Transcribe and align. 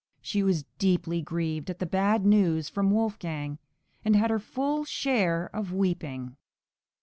She 0.19 0.41
was 0.41 0.63
deeply 0.79 1.21
grieved 1.21 1.69
at 1.69 1.77
the 1.77 1.85
bad 1.85 2.25
news 2.25 2.69
from 2.69 2.89
Wolfgang, 2.89 3.59
and 4.03 4.15
"had 4.15 4.31
her 4.31 4.39
full 4.39 4.83
share 4.83 5.55
of 5.55 5.73
weeping." 5.73 6.37